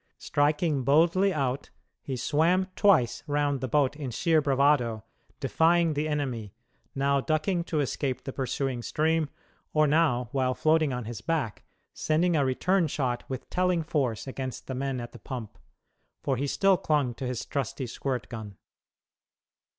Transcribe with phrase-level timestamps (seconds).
[0.17, 1.69] Striking boldly out,
[2.01, 5.03] he swam twice round the boat in sheer bravado,
[5.39, 6.55] defying the enemy;
[6.95, 9.29] now ducking to escape the pursuing stream,
[9.73, 11.61] or now, while floating on his back,
[11.93, 15.55] sending a return shot with telling force against the men at the pump
[16.23, 18.57] for he still clung to his trusty squirt gun.